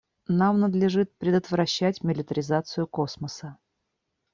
[0.29, 3.59] Нам надлежит предотвращать милитаризацию космоса.